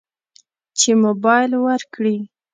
[0.79, 2.17] چې موبایل ورکړي.